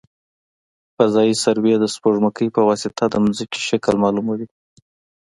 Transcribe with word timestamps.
فضايي 0.97 1.33
سروې 1.43 1.75
د 1.79 1.85
سپوږمکۍ 1.95 2.47
په 2.55 2.61
واسطه 2.67 3.03
د 3.09 3.15
ځمکې 3.37 3.59
شکل 3.69 3.95
معلوموي 4.03 4.47